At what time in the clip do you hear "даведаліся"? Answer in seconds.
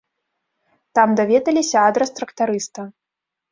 1.19-1.85